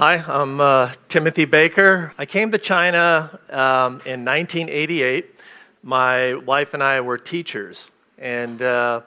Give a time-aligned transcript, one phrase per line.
[0.00, 2.12] Hi, I'm uh, Timothy Baker.
[2.16, 5.34] I came to China um, in 1988.
[5.82, 9.00] My wife and I were teachers, and uh,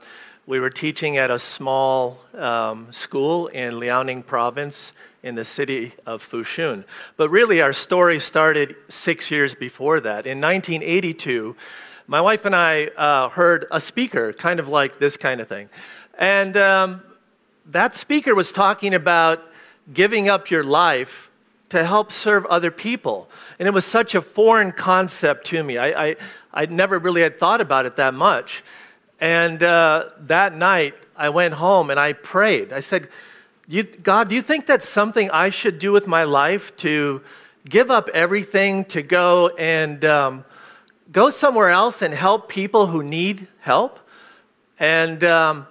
[0.45, 4.91] we were teaching at a small um, school in Liaoning province
[5.23, 6.83] in the city of Fushun.
[7.15, 10.27] But really, our story started six years before that.
[10.27, 11.55] In 1982,
[12.05, 15.69] my wife and I uh, heard a speaker, kind of like this kind of thing.
[16.19, 17.01] And um,
[17.67, 19.50] that speaker was talking about
[19.93, 21.29] giving up your life
[21.69, 23.29] to help serve other people.
[23.57, 25.77] And it was such a foreign concept to me.
[25.77, 26.15] I, I,
[26.53, 28.63] I never really had thought about it that much.
[29.19, 32.73] And uh, that night, I went home and I prayed.
[32.73, 33.07] I said,
[34.03, 37.21] God, do you think that's something I should do with my life to
[37.69, 40.45] give up everything to go and um,
[41.11, 43.99] go somewhere else and help people who need help?
[44.79, 45.67] And um,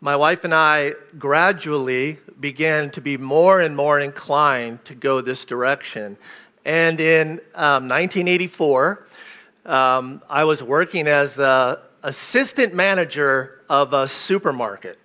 [0.00, 5.44] my wife and I gradually began to be more and more inclined to go this
[5.44, 6.16] direction.
[6.64, 9.06] And in um, 1984,
[9.66, 14.98] um, I was working as the assistant manager of a supermarket.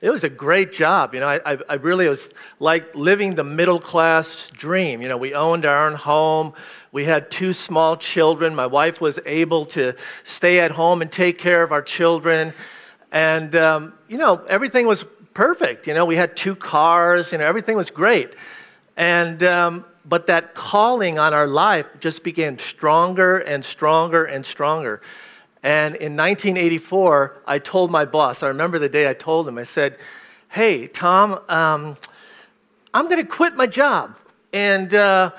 [0.00, 1.14] It was a great job.
[1.14, 5.00] You know, I, I really was like living the middle class dream.
[5.00, 6.54] You know, we owned our own home.
[6.90, 8.54] We had two small children.
[8.54, 12.52] My wife was able to stay at home and take care of our children.
[13.12, 15.04] And, um, you know, everything was
[15.34, 15.86] perfect.
[15.86, 18.32] You know, we had two cars, you know, everything was great.
[18.96, 25.00] And, um, but that calling on our life just became stronger and stronger and stronger.
[25.62, 29.64] And in 1984, I told my boss, I remember the day I told him, I
[29.64, 29.96] said,
[30.48, 31.96] Hey, Tom, um,
[32.92, 34.18] I'm going to quit my job.
[34.52, 35.30] And uh,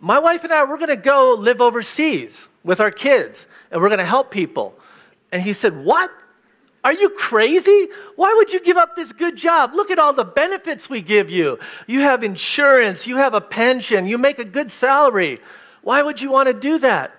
[0.00, 3.88] my wife and I, we're going to go live overseas with our kids, and we're
[3.88, 4.78] going to help people.
[5.32, 6.10] And he said, What?
[6.84, 7.88] Are you crazy?
[8.14, 9.72] Why would you give up this good job?
[9.74, 11.58] Look at all the benefits we give you.
[11.86, 15.38] You have insurance, you have a pension, you make a good salary.
[15.80, 17.14] Why would you want to do that?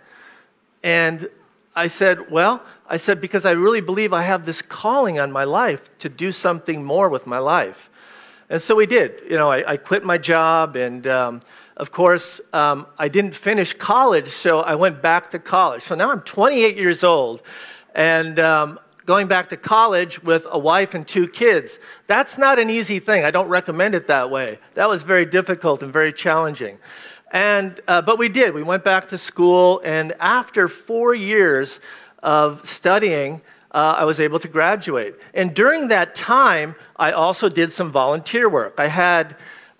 [0.83, 1.27] And
[1.75, 5.43] I said, Well, I said, because I really believe I have this calling on my
[5.43, 7.89] life to do something more with my life.
[8.47, 9.23] And so we did.
[9.27, 11.41] You know, I, I quit my job, and um,
[11.77, 15.81] of course, um, I didn't finish college, so I went back to college.
[15.81, 17.41] So now I'm 28 years old,
[17.95, 21.77] and um, going back to college with a wife and two kids.
[22.07, 23.23] That's not an easy thing.
[23.23, 24.59] I don't recommend it that way.
[24.73, 26.79] That was very difficult and very challenging.
[27.31, 28.53] And, uh, but we did.
[28.53, 31.79] We went back to school, and after four years
[32.23, 35.15] of studying, uh, I was able to graduate.
[35.33, 38.75] And during that time, I also did some volunteer work.
[38.77, 39.35] I had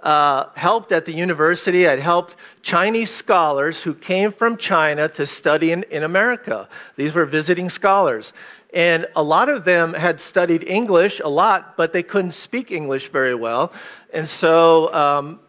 [0.06, 1.88] uh, helped at the university.
[1.88, 6.70] I'd helped Chinese scholars who came from China to study in, in America.
[6.96, 8.32] These were visiting scholars.
[8.76, 13.10] And a lot of them had studied English a lot, but they couldn't speak English
[13.10, 13.72] very well.
[14.14, 15.40] And so um,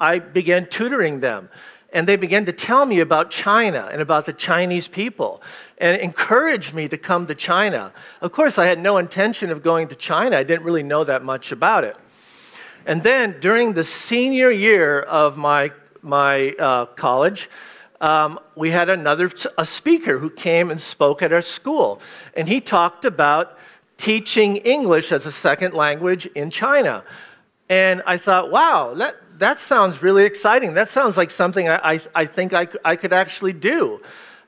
[0.00, 1.50] I began tutoring them.
[1.92, 5.42] And they began to tell me about China and about the Chinese people
[5.78, 7.92] and encouraged me to come to China.
[8.20, 11.24] Of course, I had no intention of going to China, I didn't really know that
[11.24, 11.96] much about it.
[12.86, 15.72] And then during the senior year of my,
[16.02, 17.48] my uh, college,
[18.00, 22.00] um, we had another a speaker who came and spoke at our school,
[22.34, 23.58] and he talked about
[23.96, 27.02] teaching English as a second language in China.
[27.68, 30.74] And I thought, wow, that, that sounds really exciting.
[30.74, 34.00] That sounds like something I, I, I think I, I could actually do.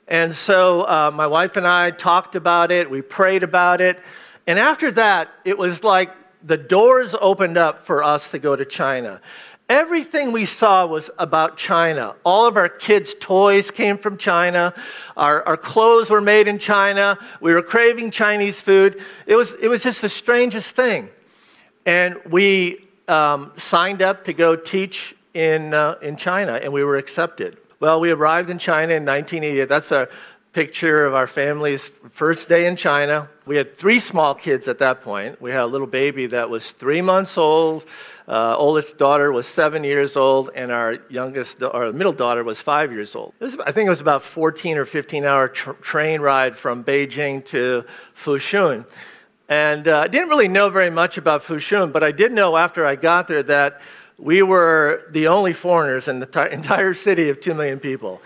[0.08, 4.00] And so uh, my wife and I talked about it, we prayed about it.
[4.46, 6.10] And after that, it was like
[6.42, 9.20] the doors opened up for us to go to China.
[9.70, 12.16] Everything we saw was about China.
[12.24, 14.74] All of our kids' toys came from China.
[15.16, 17.16] Our, our clothes were made in China.
[17.40, 19.00] We were craving Chinese food.
[19.26, 21.08] It was, it was just the strangest thing.
[21.86, 26.96] And we um, signed up to go teach in, uh, in China, and we were
[26.96, 27.56] accepted.
[27.78, 29.68] Well, we arrived in China in 1988.
[29.68, 30.08] That's a
[30.52, 33.28] picture of our family's first day in China.
[33.46, 35.40] We had three small kids at that point.
[35.40, 37.84] We had a little baby that was three months old.
[38.30, 42.92] Uh, oldest daughter was seven years old, and our youngest, or middle daughter, was five
[42.92, 43.34] years old.
[43.40, 47.44] Was, I think it was about 14 or 15 hour tr- train ride from Beijing
[47.46, 47.84] to
[48.16, 48.86] Fushun.
[49.48, 52.86] And uh, I didn't really know very much about Fushun, but I did know after
[52.86, 53.80] I got there that
[54.16, 58.22] we were the only foreigners in the t- entire city of 2 million people.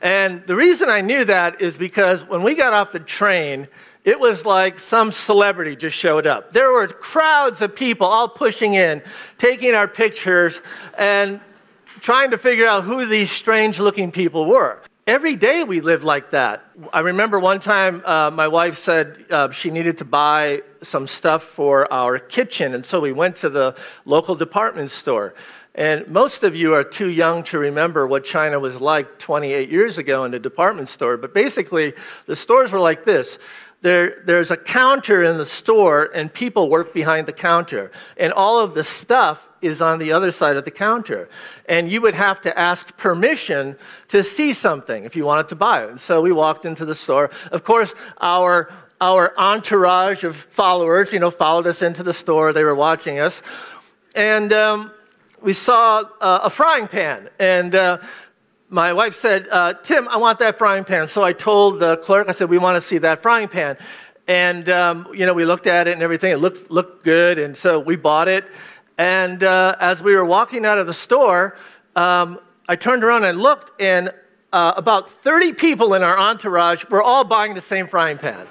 [0.00, 3.66] And the reason I knew that is because when we got off the train,
[4.08, 6.50] it was like some celebrity just showed up.
[6.50, 9.02] There were crowds of people all pushing in,
[9.36, 10.62] taking our pictures,
[10.96, 11.40] and
[12.00, 14.80] trying to figure out who these strange looking people were.
[15.06, 16.64] every day we lived like that.
[16.92, 21.42] I remember one time uh, my wife said uh, she needed to buy some stuff
[21.42, 25.34] for our kitchen, and so we went to the local department store.
[25.78, 29.96] And most of you are too young to remember what China was like 28 years
[29.96, 31.92] ago in the department store, but basically,
[32.26, 33.38] the stores were like this
[33.80, 37.92] there, there's a counter in the store, and people work behind the counter.
[38.16, 41.28] And all of the stuff is on the other side of the counter.
[41.68, 43.76] And you would have to ask permission
[44.08, 46.00] to see something if you wanted to buy it.
[46.00, 47.30] So we walked into the store.
[47.52, 48.68] Of course, our,
[49.00, 52.52] our entourage of followers, you know, followed us into the store.
[52.52, 53.42] They were watching us.
[54.16, 54.90] And um,
[55.42, 57.28] we saw uh, a frying pan.
[57.38, 57.98] And uh,
[58.68, 61.08] my wife said, uh, Tim, I want that frying pan.
[61.08, 63.76] So I told the clerk, I said, we want to see that frying pan.
[64.26, 66.32] And, um, you know, we looked at it and everything.
[66.32, 67.38] It looked, looked good.
[67.38, 68.44] And so we bought it.
[68.98, 71.56] And uh, as we were walking out of the store,
[71.96, 72.38] um,
[72.68, 74.12] I turned around and looked, and
[74.52, 78.46] uh, about 30 people in our entourage were all buying the same frying pan.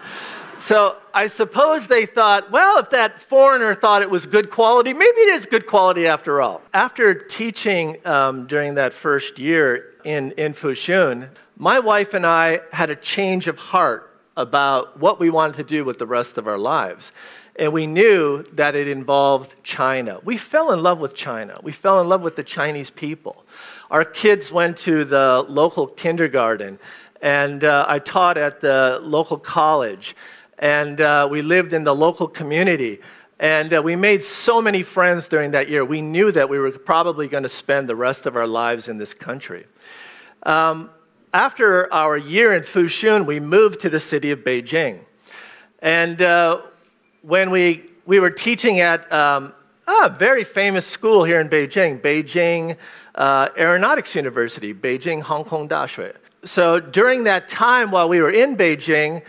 [0.67, 5.21] So I suppose they thought, well, if that foreigner thought it was good quality, maybe
[5.21, 6.61] it is good quality after all.
[6.73, 12.89] After teaching um, during that first year in, in Fushun, my wife and I had
[12.89, 16.57] a change of heart about what we wanted to do with the rest of our
[16.57, 17.13] lives.
[17.55, 20.19] And we knew that it involved China.
[20.25, 21.55] We fell in love with China.
[21.63, 23.45] We fell in love with the Chinese people.
[23.89, 26.77] Our kids went to the local kindergarten,
[27.21, 30.13] and uh, I taught at the local college,
[30.59, 32.99] and uh, we lived in the local community.
[33.39, 35.85] And uh, we made so many friends during that year.
[35.85, 38.97] We knew that we were probably going to spend the rest of our lives in
[38.97, 39.67] this country.
[40.43, 40.89] Um,
[41.33, 45.01] after our year in Fushun, we moved to the city of Beijing.
[45.79, 46.61] And uh,
[47.21, 49.53] when we, we were teaching at um,
[49.87, 52.75] a very famous school here in Beijing, Beijing
[53.13, 56.15] uh, Aeronautics University, Beijing Hangkong Daxue.
[56.43, 59.21] So during that time while we were in Beijing,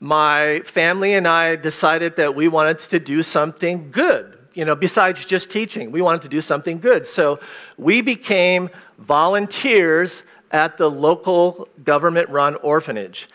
[0.00, 4.38] my family and I decided that we wanted to do something good.
[4.54, 7.06] You know, besides just teaching, we wanted to do something good.
[7.06, 7.38] So
[7.76, 13.28] we became volunteers at the local government run orphanage.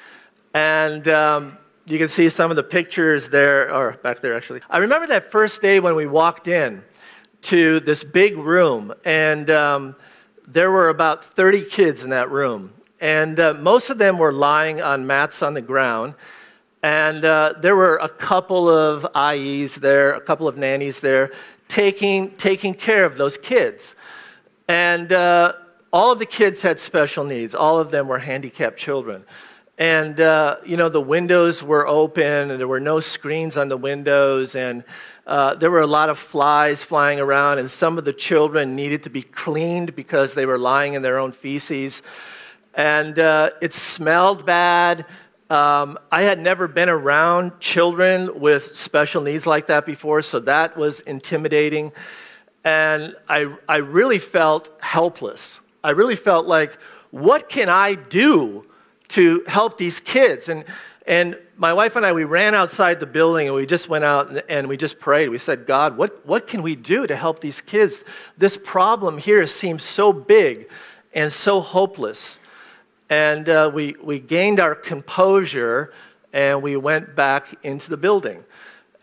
[0.53, 4.61] And um, you can see some of the pictures there, or back there actually.
[4.69, 6.83] I remember that first day when we walked in
[7.43, 9.95] to this big room, and um,
[10.47, 12.73] there were about 30 kids in that room.
[12.99, 16.15] And uh, most of them were lying on mats on the ground.
[16.85, 21.31] And uh, there were a couple of ayis there, a couple of nannies there,
[21.67, 23.95] taking, taking care of those kids.
[24.67, 25.53] And uh,
[25.91, 27.55] all of the kids had special needs.
[27.55, 29.25] All of them were handicapped children.
[29.79, 33.77] And, uh, you know, the windows were open and there were no screens on the
[33.77, 34.53] windows.
[34.53, 34.83] And
[35.25, 37.57] uh, there were a lot of flies flying around.
[37.57, 41.17] And some of the children needed to be cleaned because they were lying in their
[41.17, 42.03] own feces.
[42.75, 45.07] And uh, it smelled bad.
[45.49, 50.75] Um, I had never been around children with special needs like that before, so that
[50.75, 51.91] was intimidating.
[52.63, 55.59] And I, I really felt helpless.
[55.83, 56.73] I really felt like,
[57.11, 58.65] what can I do
[59.09, 60.49] to help these kids?
[60.49, 60.65] And,
[61.05, 64.49] and my wife and I, we ran outside the building and we just went out
[64.49, 65.29] and we just prayed.
[65.29, 68.03] We said, God, what, what can we do to help these kids?
[68.35, 70.67] This problem here seems so big
[71.13, 72.39] and so hopeless.
[73.09, 75.93] And uh, we, we gained our composure
[76.33, 78.43] and we went back into the building.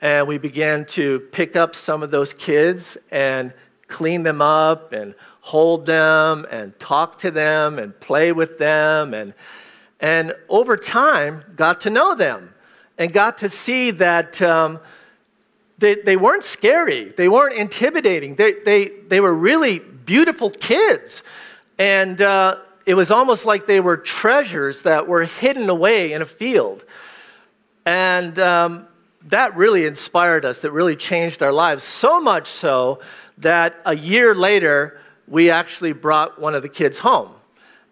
[0.01, 3.53] And we began to pick up some of those kids and
[3.87, 9.35] clean them up and hold them and talk to them and play with them and
[10.01, 12.53] and over time got to know them
[12.99, 14.81] and got to see that um,
[15.79, 17.05] they, they weren't scary.
[17.05, 18.35] They weren't intimidating.
[18.35, 21.23] They, they, they were really beautiful kids.
[21.79, 26.27] And uh, it was almost like they were treasures that were hidden away in a
[26.27, 26.85] field.
[27.85, 28.87] And um,
[29.27, 30.61] that really inspired us.
[30.61, 31.85] That really changed our lives.
[31.85, 33.01] So much so
[33.39, 37.35] that a year later we actually brought one of the kids home.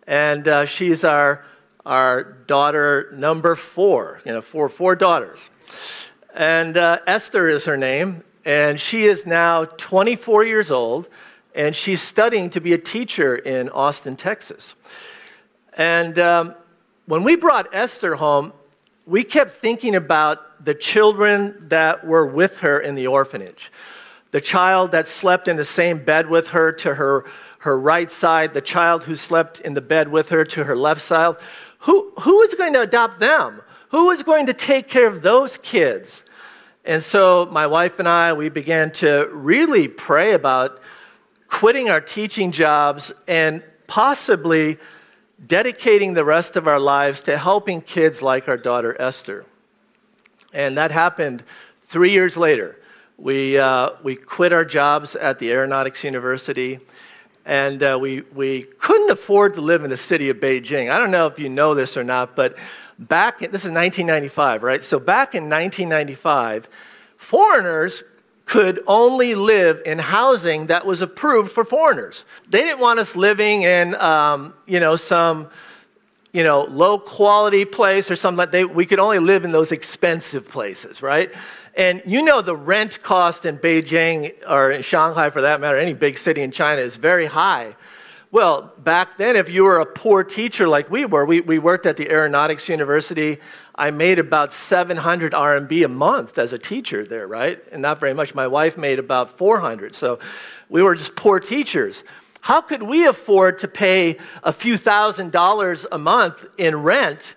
[0.07, 1.45] And uh, she's our,
[1.87, 5.39] our daughter number four, you know, four, four daughters.
[6.35, 11.09] And uh, Esther is her name, and she is now 24 years old,
[11.55, 14.75] and she's studying to be a teacher in Austin, Texas.
[15.77, 16.55] And um,
[17.07, 18.53] when we brought Esther home,
[19.07, 23.71] we kept thinking about the children that were with her in the orphanage
[24.31, 27.25] the child that slept in the same bed with her to her,
[27.61, 31.01] her right side, the child who slept in the bed with her to her left
[31.01, 31.35] side.
[31.81, 33.61] Who, who is going to adopt them?
[33.91, 36.23] Who is going to take care of those kids?
[36.85, 40.81] And so my wife and I, we began to really pray about
[41.51, 44.79] quitting our teaching jobs and possibly
[45.45, 49.45] dedicating the rest of our lives to helping kids like our daughter Esther.
[50.55, 51.43] And that happened
[51.79, 52.79] three years later.
[53.19, 56.79] We, uh, we quit our jobs at the Aeronautics University,
[57.45, 60.91] and uh, we, we couldn't afford to live in the city of Beijing.
[60.91, 62.57] I don't know if you know this or not, but
[62.99, 64.83] back, this is 1995, right?
[64.83, 66.69] So back in 1995,
[67.17, 68.05] foreigners
[68.51, 72.25] could only live in housing that was approved for foreigners.
[72.49, 75.49] They didn't want us living in, um, you know, some,
[76.33, 78.75] you know, low quality place or something like that.
[78.75, 81.33] We could only live in those expensive places, right?
[81.77, 85.95] And you know the rent cost in Beijing or in Shanghai for that matter, any
[85.95, 87.77] big city in China is very high.
[88.33, 91.85] Well, back then, if you were a poor teacher like we were, we, we worked
[91.85, 93.39] at the Aeronautics University.
[93.75, 97.61] I made about 700 RMB a month as a teacher there, right?
[97.73, 98.33] And not very much.
[98.33, 99.97] My wife made about 400.
[99.97, 100.21] So
[100.69, 102.05] we were just poor teachers.
[102.41, 107.35] How could we afford to pay a few thousand dollars a month in rent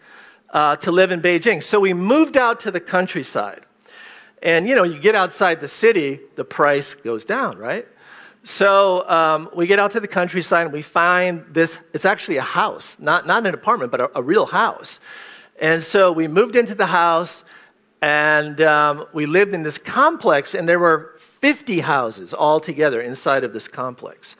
[0.51, 1.63] uh, to live in Beijing?
[1.63, 3.63] So we moved out to the countryside.
[4.43, 7.87] And you know, you get outside the city, the price goes down, right?
[8.43, 12.41] So um, we get out to the countryside and we find this, it's actually a
[12.41, 14.99] house, not, not an apartment, but a, a real house.
[15.59, 17.45] And so we moved into the house
[18.01, 23.45] and um, we lived in this complex, and there were 50 houses all together inside
[23.45, 24.35] of this complex.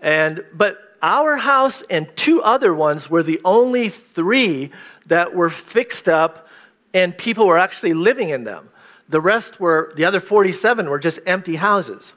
[0.00, 4.70] And, but our house and two other ones were the only three
[5.06, 6.46] that were fixed up
[6.92, 8.68] and people were actually living in them.
[9.08, 12.12] The rest were, the other 47 were just empty houses.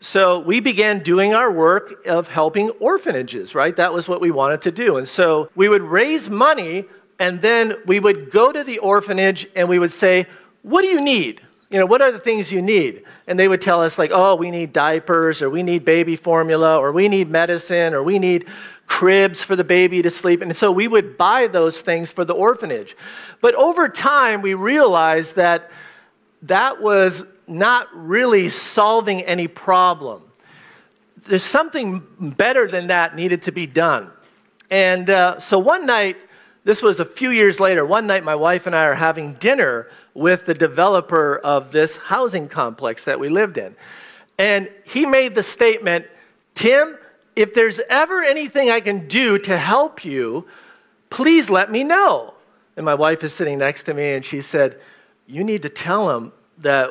[0.00, 3.76] So we began doing our work of helping orphanages, right?
[3.76, 4.96] That was what we wanted to do.
[4.96, 6.86] And so we would raise money
[7.18, 10.26] and then we would go to the orphanage and we would say,
[10.62, 11.42] What do you need?
[11.70, 13.04] You know, what are the things you need?
[13.28, 16.76] And they would tell us, like, oh, we need diapers, or we need baby formula,
[16.76, 18.48] or we need medicine, or we need
[18.88, 20.42] cribs for the baby to sleep.
[20.42, 22.96] And so we would buy those things for the orphanage.
[23.40, 25.70] But over time, we realized that
[26.42, 30.22] that was not really solving any problem.
[31.26, 34.10] There's something better than that needed to be done.
[34.70, 36.16] And uh, so one night,
[36.64, 39.88] this was a few years later, one night my wife and I are having dinner
[40.14, 43.74] with the developer of this housing complex that we lived in.
[44.38, 46.06] And he made the statement
[46.54, 46.98] Tim,
[47.36, 50.46] if there's ever anything I can do to help you,
[51.08, 52.34] please let me know.
[52.76, 54.78] And my wife is sitting next to me and she said,
[55.26, 56.90] You need to tell him that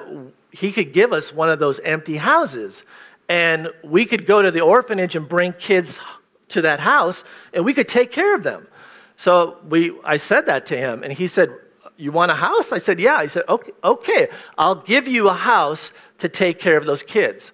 [0.52, 2.84] he could give us one of those empty houses.
[3.28, 6.00] And we could go to the orphanage and bring kids
[6.50, 8.68] to that house, and we could take care of them.
[9.18, 11.52] So we, I said that to him, and he said,
[11.98, 12.72] You want a house?
[12.72, 13.22] I said, Yeah.
[13.22, 14.28] He said, Okay, okay
[14.58, 17.52] I'll give you a house to take care of those kids.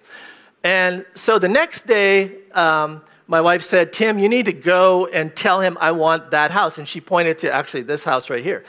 [0.64, 5.34] And so the next day, um, my wife said, Tim, you need to go and
[5.34, 6.78] tell him I want that house.
[6.78, 8.64] And she pointed to actually this house right here.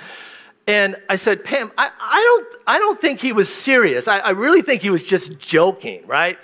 [0.67, 4.07] And I said, Pam, I, I, don't, I don't think he was serious.
[4.09, 6.37] I, I really think he was just joking, right?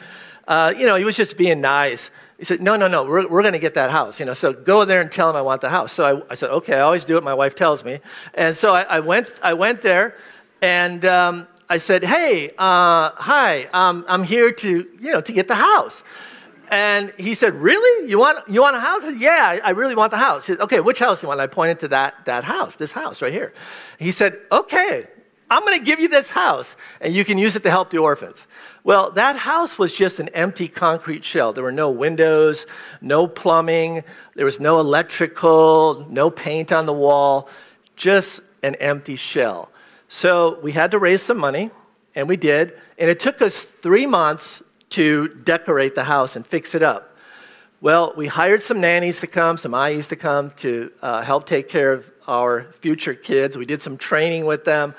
[0.48, 2.10] Uh, you know, he was just being nice.
[2.38, 4.20] He said, no, no, no, we're, we're going to get that house.
[4.20, 5.92] You know, so go there and tell him I want the house.
[5.92, 8.00] So I, I said, okay, I always do what my wife tells me.
[8.34, 10.16] And so I, I went, I went there
[10.62, 15.50] and um, I said, hey, uh, hi, um, I'm here to, you know, to get
[15.50, 16.02] the house.
[16.74, 18.10] And he said, Really?
[18.10, 19.04] You want, you want a house?
[19.04, 20.48] Said, yeah, I really want the house.
[20.48, 21.40] He said, Okay, which house do you want?
[21.40, 23.54] I pointed to that, that house, this house right here.
[24.00, 25.06] He said, Okay,
[25.52, 28.00] I'm going to give you this house, and you can use it to help the
[28.00, 28.48] orphans.
[28.84, 31.54] Well, that house was just an empty concrete shell.
[31.54, 32.66] There were no windows,
[33.02, 34.04] no plumbing,
[34.34, 37.50] there was no electrical, no paint on the wall,
[37.96, 39.70] just an empty shell.
[40.08, 41.70] So we had to raise some money,
[42.16, 42.74] and we did.
[42.98, 47.18] And it took us three months to decorate the house and fix it up.
[47.82, 51.68] Well, we hired some nannies to come, some ayis to come to uh, help take
[51.68, 53.58] care of our future kids.
[53.58, 54.94] We did some training with them.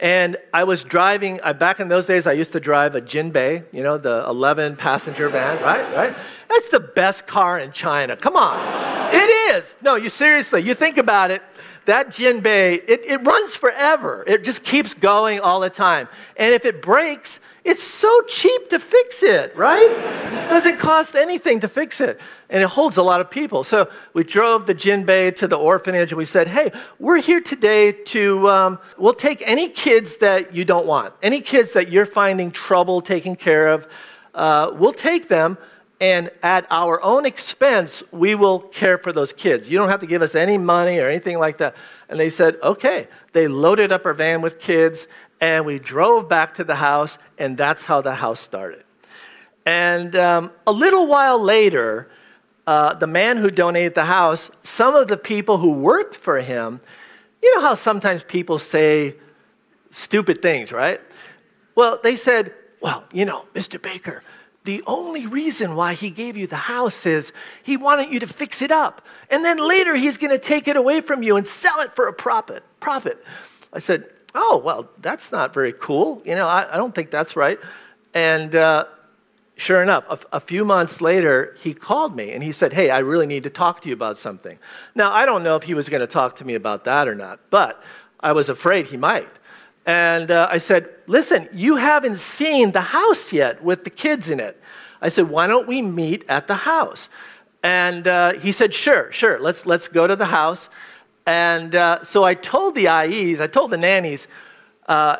[0.00, 3.64] And I was driving, I, back in those days, I used to drive a Jinbei,
[3.72, 5.94] you know, the 11 passenger van, right?
[5.94, 6.16] Right?
[6.48, 8.16] That's the best car in China.
[8.16, 9.14] Come on.
[9.14, 9.74] It is.
[9.82, 11.42] No, you seriously, you think about it,
[11.86, 14.22] that Jinbei, it, it runs forever.
[14.26, 16.08] It just keeps going all the time.
[16.36, 19.88] And if it breaks, it's so cheap to fix it, right?
[20.48, 22.20] Doesn't cost anything to fix it.
[22.48, 23.64] And it holds a lot of people.
[23.64, 27.92] So we drove the Jinbei to the orphanage and we said, hey, we're here today
[27.92, 32.50] to, um, we'll take any kids that you don't want, any kids that you're finding
[32.50, 33.86] trouble taking care of.
[34.34, 35.58] Uh, we'll take them
[36.00, 39.68] and at our own expense, we will care for those kids.
[39.68, 41.74] You don't have to give us any money or anything like that.
[42.08, 43.08] And they said, okay.
[43.32, 45.08] They loaded up our van with kids,
[45.40, 48.84] and we drove back to the house, and that's how the house started.
[49.66, 52.08] And um, a little while later,
[52.66, 56.80] uh, the man who donated the house, some of the people who worked for him,
[57.42, 59.16] you know how sometimes people say
[59.90, 61.00] stupid things, right?
[61.74, 63.80] Well, they said, well, you know, Mr.
[63.80, 64.22] Baker,
[64.68, 67.32] the only reason why he gave you the house is
[67.62, 69.00] he wanted you to fix it up.
[69.30, 72.06] And then later he's going to take it away from you and sell it for
[72.06, 72.62] a profit.
[72.78, 73.24] Profit.
[73.72, 76.20] I said, oh, well, that's not very cool.
[76.22, 77.58] You know, I, I don't think that's right.
[78.12, 78.84] And uh,
[79.56, 82.98] sure enough, a, a, few months later, he called me and he said, Hey, I
[82.98, 84.58] really need to talk to you about something.
[84.94, 87.14] Now, I don't know if he was going to talk to me about that or
[87.14, 87.82] not, but
[88.20, 89.30] I was afraid he might.
[89.88, 94.38] And uh, I said, Listen, you haven't seen the house yet with the kids in
[94.38, 94.60] it.
[95.00, 97.08] I said, Why don't we meet at the house?
[97.62, 100.68] And uh, he said, Sure, sure, let's, let's go to the house.
[101.26, 104.28] And uh, so I told the ayis, I told the nannies,
[104.88, 105.16] uh,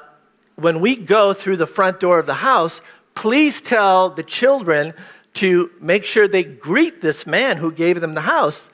[0.56, 2.82] when we go through the front door of the house,
[3.14, 4.92] please tell the children
[5.34, 8.68] to make sure they greet this man who gave them the house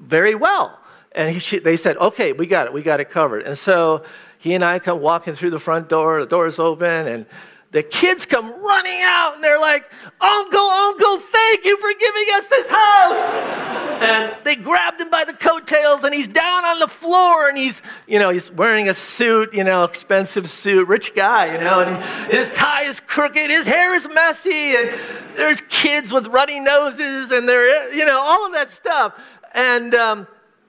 [0.00, 0.78] very well.
[1.12, 3.42] And he, she, they said, okay, we got it, we got it covered.
[3.42, 4.04] And so
[4.38, 7.26] he and I come walking through the front door, the door is open, and
[7.70, 9.90] the kids come running out and they're like,
[10.20, 13.16] Uncle, Uncle, thank you for giving us this house.
[14.00, 17.82] and they grabbed him by the coattails and he's down on the floor and he's,
[18.06, 22.32] you know, he's wearing a suit, you know, expensive suit, rich guy, you know, and
[22.32, 24.98] his tie is crooked, his hair is messy, and
[25.36, 29.20] there's kids with runny noses and they're, you know, all of that stuff.
[29.52, 30.26] And, um,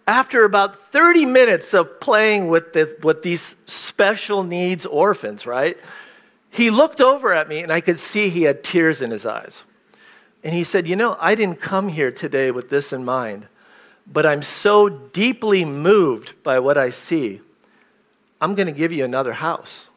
[0.09, 5.77] after about 30 minutes of playing with, the, with these special needs orphans, right?
[6.49, 9.61] He looked over at me and I could see he had tears in his eyes.
[10.43, 13.47] And he said, You know, I didn't come here today with this in mind,
[14.11, 17.41] but I'm so deeply moved by what I see.
[18.41, 19.91] I'm going to give you another house.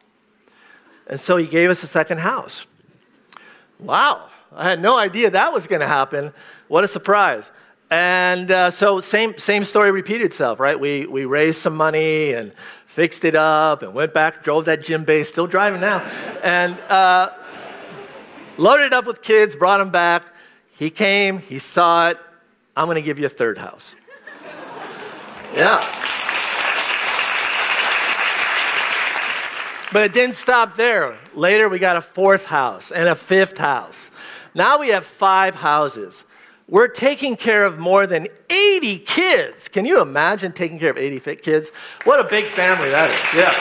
[1.07, 2.67] And so he gave us a second house.
[3.79, 6.33] Wow, I had no idea that was going to happen.
[6.67, 7.49] What a surprise.
[7.93, 10.79] And uh, so, same, same story repeated itself, right?
[10.79, 12.51] We, we raised some money and
[12.87, 15.99] fixed it up, and went back, drove that Jinbei, still driving now,
[16.41, 17.29] and uh,
[18.57, 20.23] loaded it up with kids, brought them back.
[20.71, 22.17] He came, he saw it.
[22.75, 23.93] I'm going to give you a third house.
[25.53, 25.87] yeah.
[29.91, 31.15] But it didn't stop there.
[31.35, 34.09] Later, we got a fourth house and a fifth house.
[34.55, 36.23] Now we have five houses.
[36.67, 39.67] We're taking care of more than 80 kids.
[39.67, 41.69] Can you imagine taking care of 80 kids?
[42.05, 43.19] What a big family that is.
[43.37, 43.53] Yeah.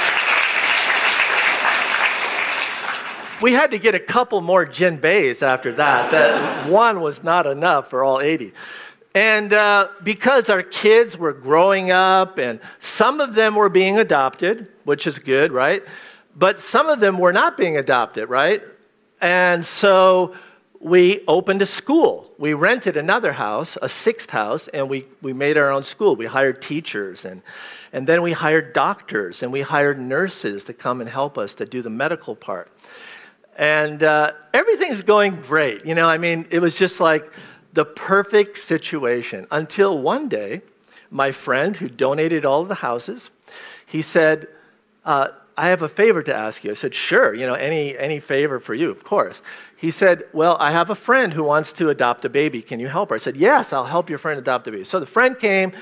[3.42, 6.12] We had to get a couple more bays after that.
[6.12, 8.52] that one was not enough for all 80.
[9.16, 14.68] And uh, because our kids were growing up, and some of them were being adopted,
[14.84, 15.82] which is good, right?
[16.36, 18.62] But some of them were not being adopted, right?
[19.20, 20.34] And so
[20.82, 22.28] we opened a school.
[22.38, 26.16] We rented another house, a sixth house, and we, we made our own school.
[26.16, 27.40] We hired teachers, and,
[27.92, 31.64] and then we hired doctors, and we hired nurses to come and help us to
[31.64, 32.68] do the medical part.
[33.56, 35.86] And uh, everything's going great.
[35.86, 37.30] You know, I mean, it was just like
[37.72, 40.62] the perfect situation until one day,
[41.10, 43.30] my friend who donated all of the houses,
[43.86, 44.48] he said,
[45.04, 46.70] uh, I have a favor to ask you.
[46.70, 49.42] I said, Sure, you know, any, any favor for you, of course.
[49.82, 52.62] He said, Well, I have a friend who wants to adopt a baby.
[52.62, 53.16] Can you help her?
[53.16, 54.84] I said, Yes, I'll help your friend adopt a baby.
[54.84, 55.72] So the friend came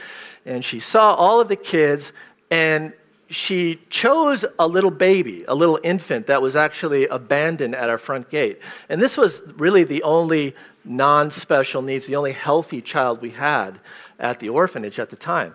[0.46, 2.14] and she saw all of the kids
[2.50, 2.94] and
[3.28, 8.30] she chose a little baby, a little infant that was actually abandoned at our front
[8.30, 8.60] gate.
[8.88, 13.80] And this was really the only non special needs, the only healthy child we had
[14.18, 15.54] at the orphanage at the time.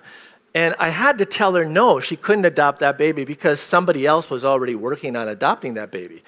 [0.53, 4.29] And I had to tell her no, she couldn't adopt that baby because somebody else
[4.29, 6.23] was already working on adopting that baby.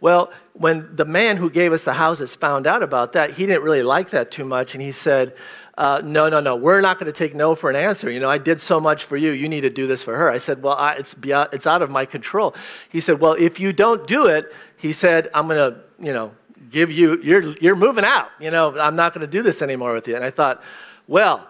[0.00, 3.62] Well, when the man who gave us the houses found out about that, he didn't
[3.62, 5.34] really like that too much, and he said,
[5.76, 8.10] uh, no, no, no, we're not going to take no for an answer.
[8.10, 9.30] You know, I did so much for you.
[9.30, 10.28] You need to do this for her.
[10.28, 12.56] I said, well, I, it's, beyond, it's out of my control.
[12.88, 16.32] He said, well, if you don't do it, he said, I'm going to, you know,
[16.70, 18.28] give you, you're, you're moving out.
[18.40, 20.16] You know, I'm not going to do this anymore with you.
[20.16, 20.62] And I thought,
[21.06, 21.46] well,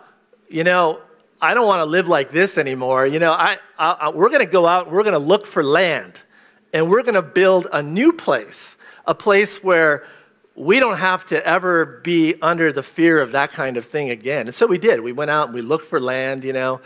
[0.51, 1.01] you know,
[1.41, 3.07] I don't want to live like this anymore.
[3.07, 5.63] You know, I, I, I we're going to go out we're going to look for
[5.65, 6.21] land
[6.79, 10.07] and we're going to build a new place, a place where
[10.55, 14.47] we don't have to ever be under the fear of that kind of thing again.
[14.47, 15.01] And so we did.
[15.01, 16.81] We went out and we looked for land, you know,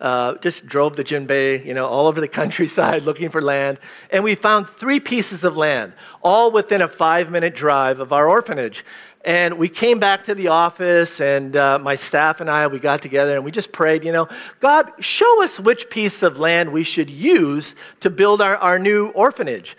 [0.00, 3.80] uh, just drove the Jinbei, you know, all over the countryside looking for land.
[4.10, 8.28] And we found three pieces of land, all within a five minute drive of our
[8.28, 8.84] orphanage.
[9.24, 13.02] And we came back to the office, and uh, my staff and I, we got
[13.02, 16.82] together and we just prayed, you know, God, show us which piece of land we
[16.82, 19.76] should use to build our, our new orphanage.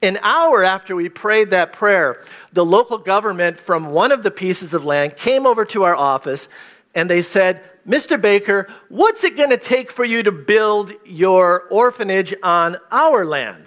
[0.00, 2.22] An hour after we prayed that prayer,
[2.52, 6.48] the local government from one of the pieces of land came over to our office
[6.94, 8.20] and they said, Mr.
[8.20, 13.66] Baker, what's it going to take for you to build your orphanage on our land?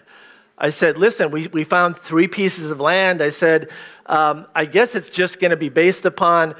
[0.58, 3.22] I said, listen, we, we found three pieces of land.
[3.22, 3.70] I said,
[4.12, 6.54] um, I guess it's just going to be based upon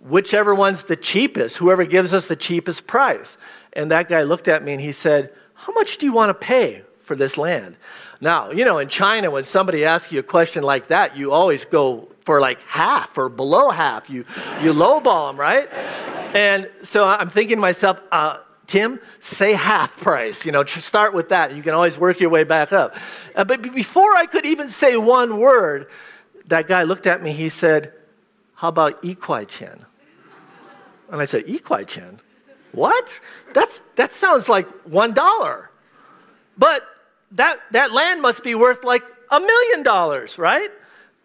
[0.00, 3.36] whichever one's the cheapest, whoever gives us the cheapest price.
[3.72, 6.34] And that guy looked at me and he said, How much do you want to
[6.34, 7.76] pay for this land?
[8.20, 11.64] Now, you know, in China, when somebody asks you a question like that, you always
[11.64, 14.08] go for like half or below half.
[14.08, 14.24] You,
[14.62, 15.68] you lowball them, right?
[16.34, 20.46] And so I'm thinking to myself, uh, Tim, say half price.
[20.46, 21.54] You know, start with that.
[21.54, 22.96] You can always work your way back up.
[23.34, 25.88] Uh, but before I could even say one word,
[26.46, 27.32] that guy looked at me.
[27.32, 27.92] He said,
[28.54, 29.84] How about Ikwai Chen?
[31.10, 32.20] And I said, Ikwai Chen?
[32.72, 33.20] What?
[33.54, 35.66] That's, that sounds like $1.
[36.58, 36.82] But
[37.32, 40.70] that, that land must be worth like a million dollars, right?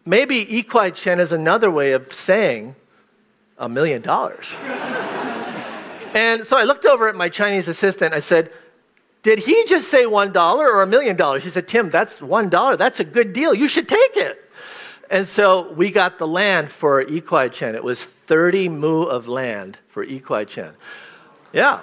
[0.05, 2.75] Maybe Ikwai Chen is another way of saying
[3.57, 4.53] a million dollars.
[6.13, 8.13] And so I looked over at my Chinese assistant.
[8.13, 8.51] I said,
[9.23, 11.43] Did he just say $1 or a million dollars?
[11.43, 12.77] He said, Tim, that's $1.
[12.77, 13.53] That's a good deal.
[13.53, 14.50] You should take it.
[15.11, 17.75] And so we got the land for Ikwai Chen.
[17.75, 20.73] It was 30 mu of land for Ikwai Chen.
[21.51, 21.81] Yeah.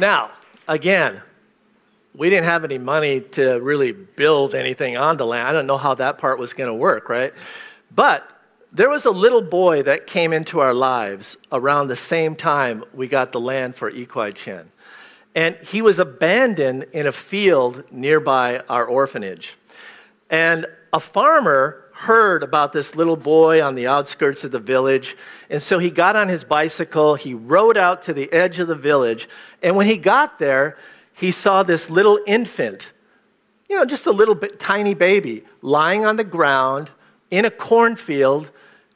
[0.00, 0.32] Now,
[0.66, 1.22] again,
[2.14, 5.46] we didn't have any money to really build anything on the land.
[5.46, 7.32] I don't know how that part was going to work, right?
[7.94, 8.28] But
[8.72, 13.06] there was a little boy that came into our lives around the same time we
[13.06, 14.72] got the land for Ikwai Chen.
[15.38, 19.56] And he was abandoned in a field nearby our orphanage.
[20.28, 25.16] And a farmer heard about this little boy on the outskirts of the village.
[25.48, 28.74] And so he got on his bicycle, he rode out to the edge of the
[28.74, 29.28] village.
[29.62, 30.76] And when he got there,
[31.14, 32.92] he saw this little infant,
[33.68, 36.90] you know, just a little bit tiny baby, lying on the ground
[37.30, 38.50] in a cornfield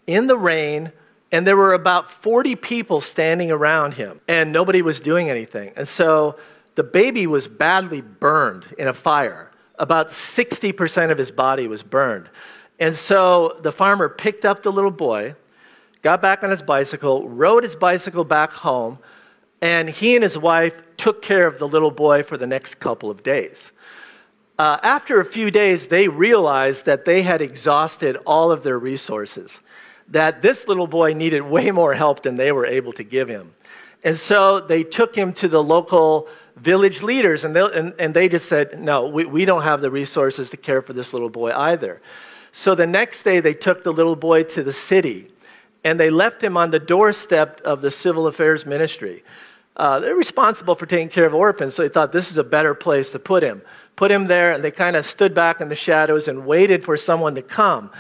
[0.08, 0.90] in the rain,
[1.32, 5.72] and there were about 40 people standing around him, and nobody was doing anything.
[5.74, 6.36] And so
[6.74, 9.50] the baby was badly burned in a fire.
[9.78, 12.28] About 60% of his body was burned.
[12.78, 15.34] And so the farmer picked up the little boy,
[16.02, 18.98] got back on his bicycle, rode his bicycle back home,
[19.62, 23.10] and he and his wife took care of the little boy for the next couple
[23.10, 23.72] of days.
[24.58, 29.60] Uh, after a few days, they realized that they had exhausted all of their resources
[30.12, 33.52] that this little boy needed way more help than they were able to give him.
[34.04, 38.28] And so they took him to the local village leaders, and they, and, and they
[38.28, 41.52] just said, No, we, we don't have the resources to care for this little boy
[41.52, 42.00] either.
[42.52, 45.28] So the next day, they took the little boy to the city,
[45.82, 49.24] and they left him on the doorstep of the civil affairs ministry.
[49.74, 52.74] Uh, they're responsible for taking care of orphans, so they thought this is a better
[52.74, 53.62] place to put him.
[53.96, 56.98] Put him there, and they kind of stood back in the shadows and waited for
[56.98, 57.90] someone to come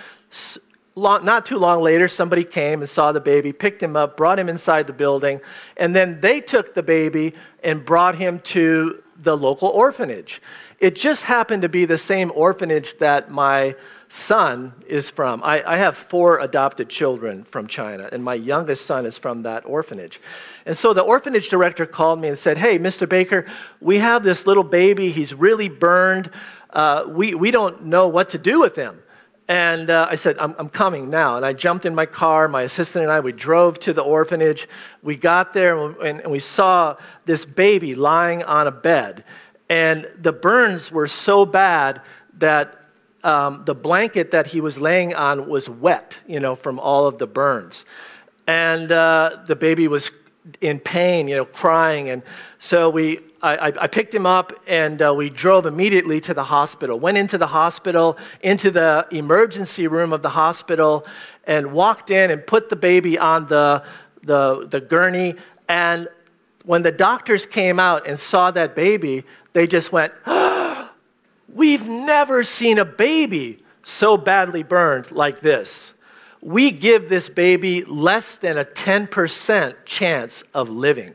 [0.94, 4.38] long, not too long later, somebody came and saw the baby, picked him up, brought
[4.38, 5.40] him inside the building,
[5.76, 10.42] and then they took the baby and brought him to the local orphanage.
[10.80, 13.76] It just happened to be the same orphanage that my
[14.08, 15.40] son is from.
[15.42, 19.64] I, I, have four adopted children from China, and my youngest son is from that
[19.64, 20.20] orphanage.
[20.66, 23.08] And so the orphanage director called me and said, Hey, Mr.
[23.08, 23.46] Baker,
[23.80, 25.10] we have this little baby.
[25.12, 26.30] He's really burned.
[26.68, 29.01] Uh, we, we don't know what to do with him.
[29.52, 31.36] And uh, I said, I'm, I'm, coming now.
[31.36, 32.48] And I jumped in my car.
[32.48, 34.66] My assistant and I, we drove to the orphanage.
[35.02, 39.24] We got there and, and we saw this baby lying on a bed.
[39.68, 42.00] And the burns were so bad
[42.38, 42.80] that
[43.24, 47.18] um, the blanket that he was laying on was wet, you know, from all of
[47.18, 47.84] the burns.
[48.46, 50.10] And uh, the baby was
[50.62, 52.08] in pain, you know, crying.
[52.08, 52.22] And
[52.58, 57.00] so we I, I, picked him up and uh, we drove immediately to the hospital.
[57.00, 61.04] Went into the hospital, into the emergency room of the hospital,
[61.44, 63.82] and walked in and put the baby on the,
[64.22, 65.34] the, the gurney.
[65.68, 66.06] And
[66.64, 69.24] when the doctors came out and saw that baby,
[69.54, 70.48] they just went, oh,
[71.52, 75.92] We've never seen a baby so badly burned like this.
[76.40, 81.14] We give this baby less than a 10% chance of living.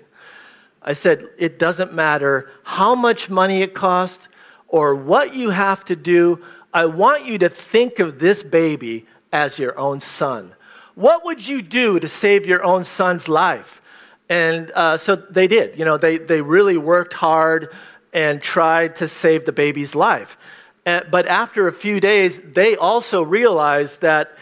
[0.88, 4.30] I said, it doesn't matter how much money it costs
[4.70, 6.42] or what you have to do.
[6.74, 10.56] I want you to think of this baby as your own son.
[10.96, 13.82] What would you do to save your own son's life?
[14.30, 15.78] And uh, so they did.
[15.78, 17.76] You know, they, they really worked hard
[18.14, 20.38] and tried to save the baby's life.
[20.86, 24.38] Uh, but after a few days, they also realized that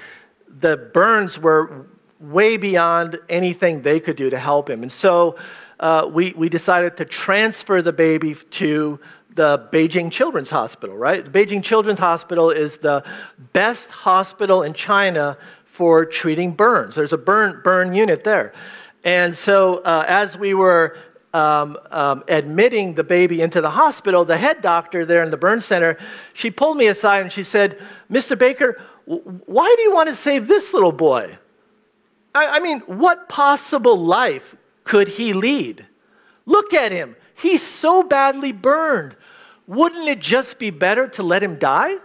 [0.48, 1.88] the burns were
[2.20, 4.84] way beyond anything they could do to help him.
[4.84, 5.38] And so
[5.86, 9.00] uh, we, we decided to transfer the baby to
[9.36, 11.24] the Beijing Children's Hospital, right?
[11.24, 13.04] The Beijing Children's Hospital is the
[13.54, 16.96] best hospital in China for treating burns.
[16.96, 18.52] There's a burn, burn unit there.
[19.04, 20.98] And so, uh, as we were
[21.36, 25.62] um, um, admitting the baby into the hospital, the head doctor there in the burn
[25.62, 26.00] center,
[26.34, 28.36] she pulled me aside and she said, Mr.
[28.36, 31.38] Baker, why do you want to save this little boy?
[32.34, 35.86] I, I mean, what possible life could he lead?
[36.46, 37.18] Look at him.
[37.34, 39.18] He's so badly burned.
[39.68, 41.98] Wouldn't it just be better to let him die?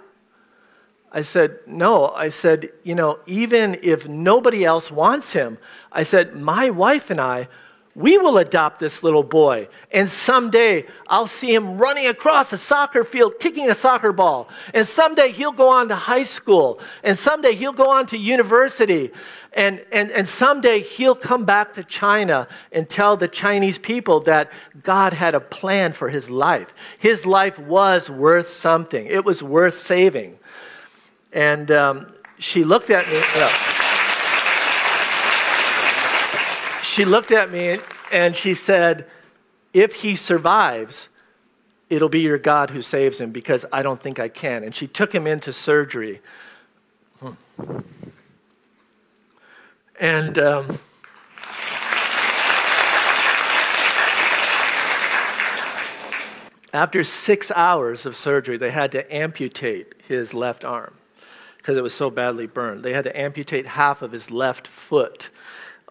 [1.12, 2.08] I said, No.
[2.08, 5.58] I said, You know, even if nobody else wants him,
[5.92, 7.48] I said, My wife and I,
[7.94, 9.68] we will adopt this little boy.
[9.90, 14.48] And someday I'll see him running across a soccer field, kicking a soccer ball.
[14.72, 16.80] And someday he'll go on to high school.
[17.02, 19.10] And someday he'll go on to university.
[19.52, 24.52] And, and, and someday he'll come back to China and tell the Chinese people that
[24.82, 26.72] God had a plan for his life.
[27.00, 30.38] His life was worth something, it was worth saving.
[31.32, 33.79] And um, she looked at me.
[37.00, 37.78] She looked at me
[38.12, 39.06] and she said,
[39.72, 41.08] If he survives,
[41.88, 44.64] it'll be your God who saves him because I don't think I can.
[44.64, 46.20] And she took him into surgery.
[47.18, 47.32] Hmm.
[49.98, 50.78] And um,
[56.74, 60.92] after six hours of surgery, they had to amputate his left arm
[61.56, 62.82] because it was so badly burned.
[62.82, 65.30] They had to amputate half of his left foot,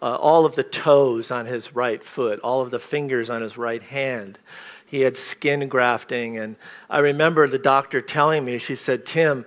[0.01, 3.57] uh, all of the toes on his right foot, all of the fingers on his
[3.57, 4.39] right hand.
[4.85, 6.37] He had skin grafting.
[6.37, 6.55] And
[6.89, 9.45] I remember the doctor telling me, she said, Tim,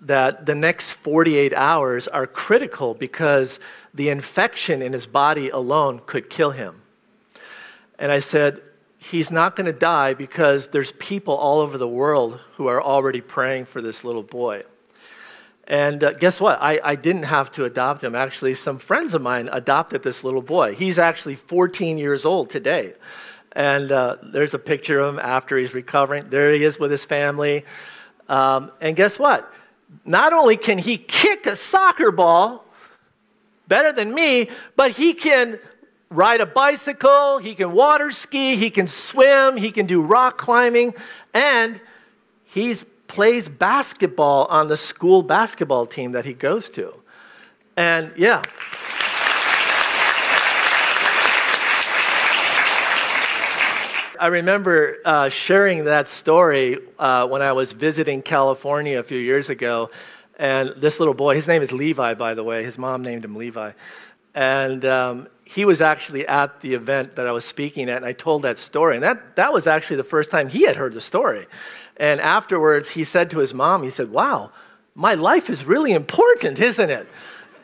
[0.00, 3.60] that the next 48 hours are critical because
[3.92, 6.82] the infection in his body alone could kill him.
[7.98, 8.62] And I said,
[9.02, 13.22] He's not going to die because there's people all over the world who are already
[13.22, 14.62] praying for this little boy.
[15.70, 16.58] And uh, guess what?
[16.60, 18.16] I, I didn't have to adopt him.
[18.16, 20.74] Actually, some friends of mine adopted this little boy.
[20.74, 22.94] He's actually 14 years old today.
[23.52, 26.28] And uh, there's a picture of him after he's recovering.
[26.28, 27.64] There he is with his family.
[28.28, 29.48] Um, and guess what?
[30.04, 32.64] Not only can he kick a soccer ball,
[33.68, 35.60] better than me, but he can
[36.10, 40.94] ride a bicycle, he can water ski, he can swim, he can do rock climbing,
[41.32, 41.80] and
[42.42, 42.74] he
[43.10, 46.94] plays basketball on the school basketball team that he goes to.
[47.76, 48.40] And yeah.
[54.20, 59.48] I remember uh, sharing that story uh, when I was visiting California a few years
[59.48, 59.90] ago.
[60.38, 62.62] And this little boy, his name is Levi, by the way.
[62.62, 63.72] His mom named him Levi.
[64.36, 68.12] And um, he was actually at the event that I was speaking at, and I
[68.12, 68.94] told that story.
[68.94, 71.46] And that, that was actually the first time he had heard the story.
[72.00, 74.52] And afterwards, he said to his mom, he said, Wow,
[74.94, 77.06] my life is really important, isn't it?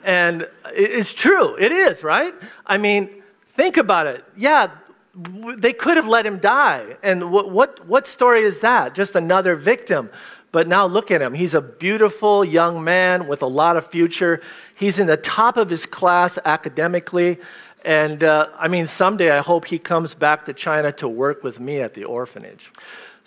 [0.05, 2.35] And it's true, it is, right?
[2.66, 4.25] I mean, think about it.
[4.37, 4.70] Yeah,
[5.14, 6.96] they could have let him die.
[7.03, 8.94] And what, what, what story is that?
[8.94, 10.11] Just another victim.
[10.53, 11.33] But now look at him.
[11.33, 14.42] He's a beautiful young man with a lot of future.
[14.77, 17.38] He's in the top of his class academically.
[17.85, 21.59] And uh, I mean, someday I hope he comes back to China to work with
[21.59, 22.70] me at the orphanage.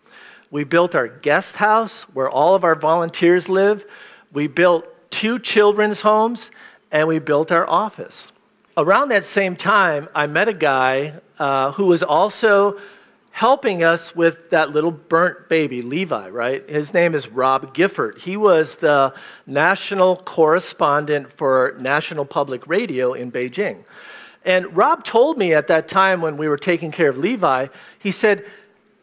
[0.51, 3.85] We built our guest house where all of our volunteers live.
[4.31, 6.51] We built two children's homes
[6.91, 8.31] and we built our office.
[8.77, 12.77] Around that same time, I met a guy uh, who was also
[13.35, 16.69] helping us with that little burnt baby, Levi, right?
[16.69, 18.21] His name is Rob Gifford.
[18.21, 19.13] He was the
[19.45, 23.83] national correspondent for National Public Radio in Beijing.
[24.45, 27.67] And Rob told me at that time when we were taking care of Levi,
[27.99, 28.45] he said,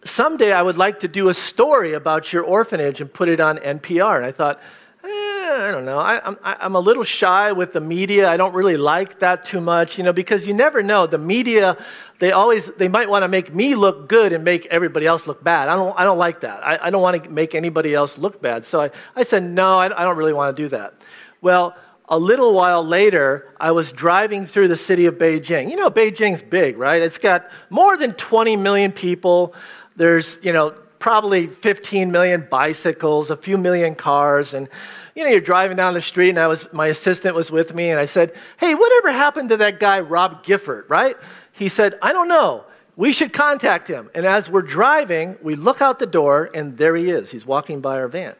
[0.03, 3.59] Someday I would like to do a story about your orphanage and put it on
[3.59, 4.17] NPR.
[4.17, 4.63] And I thought,
[5.05, 5.99] eh, I don't know.
[5.99, 8.31] I, am I'm a little shy with the media.
[8.31, 11.07] I don't really like that too much, you know, because you never know.
[11.07, 11.77] The media,
[12.19, 15.43] they always, they might want to make me look good and make everybody else look
[15.43, 15.69] bad.
[15.69, 16.67] I don't, I don't like that.
[16.67, 18.65] I, I don't want to make anybody else look bad.
[18.65, 20.95] So I, I said, no, I, I don't really want to do that.
[21.41, 21.77] Well,
[22.09, 25.71] a little while later, I was driving through the city of Beijing.
[25.71, 27.01] You know, Beijing's big, right?
[27.01, 29.55] It's got more than 20 million people.
[29.97, 34.69] There's, you know, probably 15 million bicycles, a few million cars, and
[35.15, 37.91] you know, you're driving down the street, and I was, my assistant was with me,
[37.91, 41.17] and I said, Hey, whatever happened to that guy, Rob Gifford, right?
[41.53, 42.65] He said, I don't know.
[42.97, 44.11] We should contact him.
[44.15, 47.31] And as we're driving, we look out the door, and there he is.
[47.31, 48.35] He's walking by our van.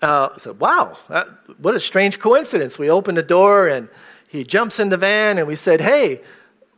[0.00, 2.78] Uh, I said, Wow, that, what a strange coincidence.
[2.78, 3.88] We open the door, and
[4.28, 6.20] he jumps in the van, and we said, Hey,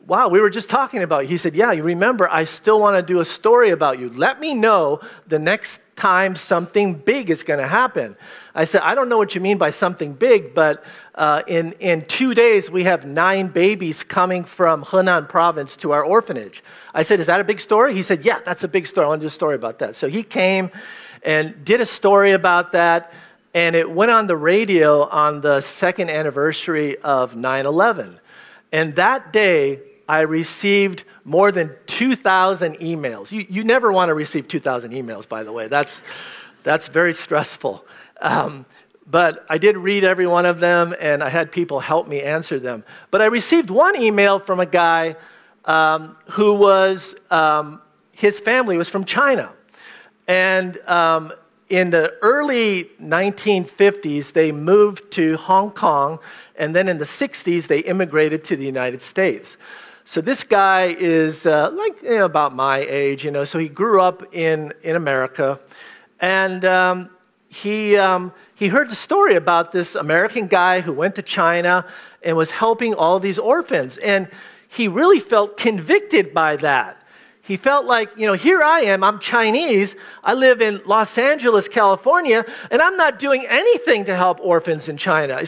[0.06, 1.28] wow, we were just talking about you.
[1.28, 4.10] He said, Yeah, you remember, I still want to do a story about you.
[4.10, 8.16] Let me know the next time something big is going to happen.
[8.54, 12.02] I said, I don't know what you mean by something big, but uh, in, in
[12.02, 16.62] two days, we have nine babies coming from Henan province to our orphanage.
[16.94, 17.94] I said, Is that a big story?
[17.94, 19.06] He said, Yeah, that's a big story.
[19.06, 19.96] I want to do a story about that.
[19.96, 20.70] So he came
[21.22, 23.12] and did a story about that,
[23.54, 28.18] and it went on the radio on the second anniversary of 9 11.
[28.70, 33.32] And that day, I received more than 2,000 emails.
[33.32, 35.66] You, you never want to receive 2,000 emails, by the way.
[35.66, 36.00] That's,
[36.62, 37.84] that's very stressful.
[38.20, 38.64] Um,
[39.10, 42.60] but I did read every one of them, and I had people help me answer
[42.60, 42.84] them.
[43.10, 45.16] But I received one email from a guy
[45.64, 49.52] um, who was, um, his family was from China.
[50.28, 51.32] And um,
[51.68, 56.20] in the early 1950s, they moved to Hong Kong,
[56.54, 59.56] and then in the 60s, they immigrated to the United States.
[60.08, 63.42] So this guy is uh, like you know, about my age, you know.
[63.42, 65.58] So he grew up in in America,
[66.20, 67.10] and um,
[67.48, 71.84] he um, he heard the story about this American guy who went to China
[72.22, 74.28] and was helping all these orphans, and
[74.68, 77.02] he really felt convicted by that.
[77.42, 81.68] He felt like, you know, here I am, I'm Chinese, I live in Los Angeles,
[81.68, 85.40] California, and I'm not doing anything to help orphans in China.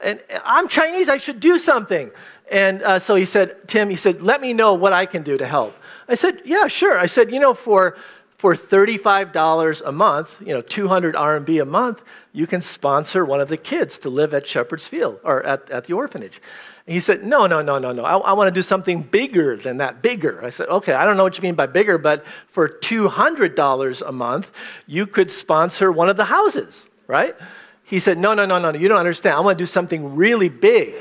[0.00, 2.12] And I'm Chinese, I should do something.
[2.50, 5.38] And uh, so he said, Tim, he said, let me know what I can do
[5.38, 5.74] to help.
[6.08, 6.98] I said, yeah, sure.
[6.98, 7.96] I said, you know, for,
[8.38, 13.48] for $35 a month, you know, 200 RMB a month, you can sponsor one of
[13.48, 16.40] the kids to live at Shepherd's Field or at, at the orphanage.
[16.86, 18.04] And he said, no, no, no, no, no.
[18.04, 20.44] I, I want to do something bigger than that, bigger.
[20.44, 24.12] I said, okay, I don't know what you mean by bigger, but for $200 a
[24.12, 24.50] month,
[24.88, 27.36] you could sponsor one of the houses, right?
[27.84, 29.36] He said, no, no, no, no, you don't understand.
[29.36, 30.96] I want to do something really big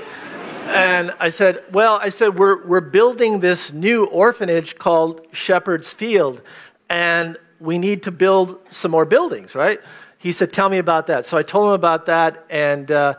[0.70, 6.42] and I said, Well, I said, we're, we're building this new orphanage called Shepherd's Field,
[6.90, 9.80] and we need to build some more buildings, right?
[10.20, 11.26] He said, Tell me about that.
[11.26, 13.16] So I told him about that, and uh,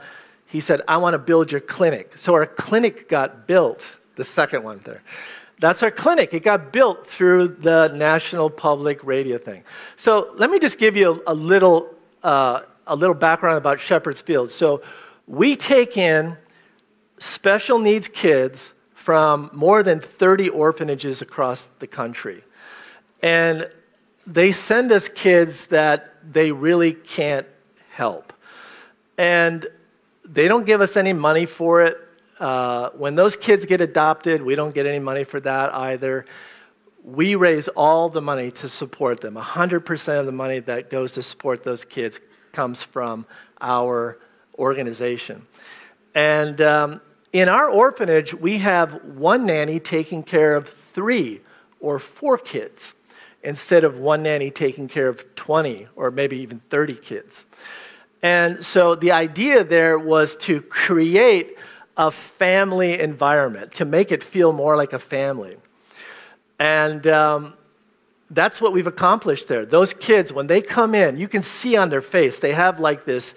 [0.46, 2.12] he said, I want to build your clinic.
[2.16, 3.84] So our clinic got built,
[4.16, 5.02] the second one there.
[5.58, 6.32] That's our clinic.
[6.32, 9.64] It got built through the National Public Radio thing.
[9.96, 14.20] So let me just give you a, a little, uh, a little background about Shepherd's
[14.22, 14.50] Field.
[14.50, 14.82] So
[15.26, 16.36] we take in
[17.20, 22.42] special needs kids from more than 30 orphanages across the country.
[23.22, 23.70] And
[24.26, 27.46] they send us kids that they really can't
[27.90, 28.32] help.
[29.16, 29.66] And
[30.24, 31.98] they don't give us any money for it.
[32.38, 36.24] Uh, when those kids get adopted, we don't get any money for that either.
[37.04, 39.34] We raise all the money to support them.
[39.34, 42.20] 100% of the money that goes to support those kids
[42.52, 43.26] comes from
[43.60, 44.18] our
[44.58, 45.42] organization.
[46.14, 47.00] And um,
[47.32, 51.40] in our orphanage, we have one nanny taking care of three
[51.80, 52.94] or four kids
[53.42, 57.44] instead of one nanny taking care of 20 or maybe even 30 kids.
[58.22, 61.56] And so the idea there was to create
[61.96, 65.56] a family environment, to make it feel more like a family.
[66.58, 67.54] And um,
[68.30, 69.64] that's what we've accomplished there.
[69.64, 73.04] Those kids, when they come in, you can see on their face, they have like
[73.04, 73.34] this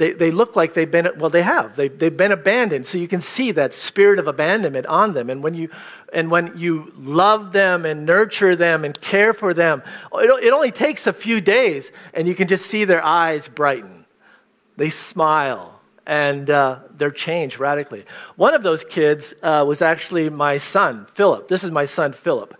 [0.00, 1.76] they, they look like they've been, well, they have.
[1.76, 2.86] They, they've been abandoned.
[2.86, 5.28] So you can see that spirit of abandonment on them.
[5.28, 5.68] And when you,
[6.10, 9.82] and when you love them and nurture them and care for them,
[10.14, 14.06] it, it only takes a few days and you can just see their eyes brighten.
[14.78, 18.06] They smile and uh, they're changed radically.
[18.36, 21.46] One of those kids uh, was actually my son, Philip.
[21.48, 22.54] This is my son, Philip.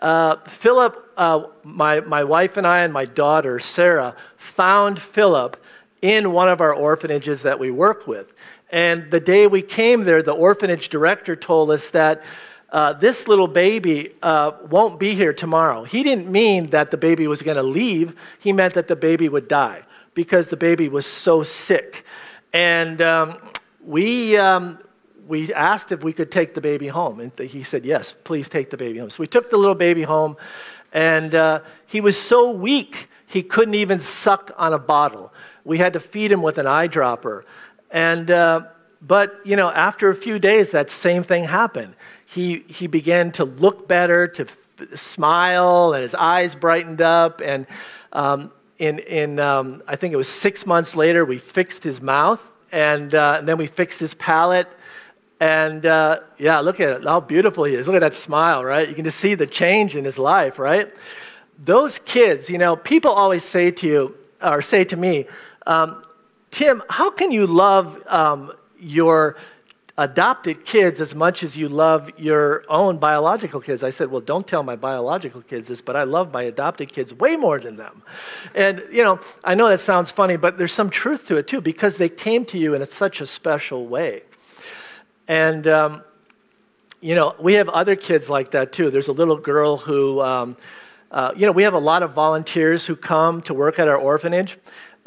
[0.00, 5.56] Uh, Philip, uh, my, my wife and I and my daughter, Sarah, found Philip
[6.02, 8.34] in one of our orphanages that we work with.
[8.70, 12.22] And the day we came there, the orphanage director told us that
[12.70, 15.82] uh, this little baby uh, won't be here tomorrow.
[15.84, 19.28] He didn't mean that the baby was going to leave, he meant that the baby
[19.28, 19.82] would die
[20.14, 22.04] because the baby was so sick.
[22.52, 23.36] And um,
[23.84, 24.78] we, um,
[25.26, 27.20] we asked if we could take the baby home.
[27.20, 29.10] And he said, Yes, please take the baby home.
[29.10, 30.36] So we took the little baby home,
[30.92, 35.32] and uh, he was so weak, he couldn't even suck on a bottle
[35.64, 37.44] we had to feed him with an eyedropper.
[37.90, 38.66] And, uh,
[39.02, 41.94] but, you know, after a few days, that same thing happened.
[42.26, 47.40] He, he began to look better, to f- smile, and his eyes brightened up.
[47.40, 47.66] And
[48.12, 52.40] um, in, in um, I think it was six months later, we fixed his mouth,
[52.70, 54.68] and, uh, and then we fixed his palate.
[55.40, 57.86] And uh, yeah, look at it, how beautiful he is.
[57.86, 58.86] Look at that smile, right?
[58.88, 60.92] You can just see the change in his life, right?
[61.58, 65.26] Those kids, you know, people always say to you, or say to me,
[65.66, 66.02] um,
[66.50, 69.36] Tim, how can you love um, your
[70.00, 73.84] adopted kids as much as you love your own biological kids.
[73.84, 77.12] I said, Well, don't tell my biological kids this, but I love my adopted kids
[77.12, 78.02] way more than them.
[78.54, 81.60] And, you know, I know that sounds funny, but there's some truth to it too,
[81.60, 84.22] because they came to you in such a special way.
[85.28, 86.02] And, um,
[87.02, 88.90] you know, we have other kids like that too.
[88.90, 90.56] There's a little girl who, um,
[91.10, 93.96] uh, you know, we have a lot of volunteers who come to work at our
[93.96, 94.56] orphanage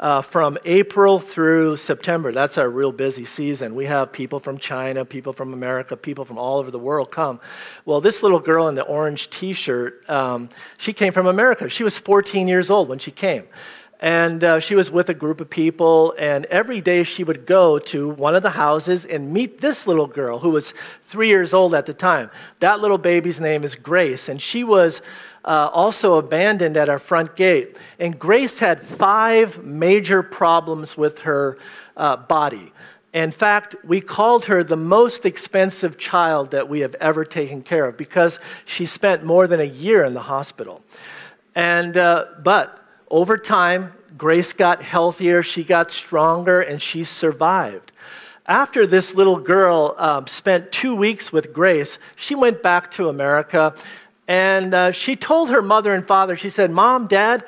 [0.04, 2.30] uh, from April through September.
[2.30, 3.74] That's our real busy season.
[3.74, 7.40] We have people from China, people from America, people from all over the world come.
[7.86, 11.70] Well, this little girl in the orange t shirt, um, she came from America.
[11.70, 13.44] She was 14 years old when she came.
[13.98, 17.78] And uh, she was with a group of people, and every day she would go
[17.78, 20.74] to one of the houses and meet this little girl who was
[21.04, 22.30] three years old at the time.
[22.60, 25.00] That little baby's name is Grace, and she was
[25.44, 27.76] uh, also abandoned at our front gate.
[27.98, 31.58] And Grace had five major problems with her
[31.96, 32.72] uh, body.
[33.12, 37.86] In fact, we called her the most expensive child that we have ever taken care
[37.86, 40.82] of because she spent more than a year in the hospital.
[41.54, 47.92] And, uh, but over time, Grace got healthier, she got stronger, and she survived.
[48.46, 53.74] After this little girl um, spent two weeks with Grace, she went back to America
[54.26, 57.44] and uh, she told her mother and father, she said, Mom, Dad,